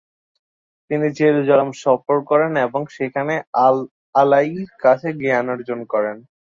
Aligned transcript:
তিনি 0.91 1.07
জেরুজালেম 1.17 1.69
সফর 1.83 2.17
করেন 2.29 2.51
এবং 2.67 2.81
সেখানে 2.95 3.33
আল-আলা'ঈর 3.65 4.69
কাছে 4.83 5.09
জ্ঞানার্জন 5.21 5.79
করেন। 5.93 6.17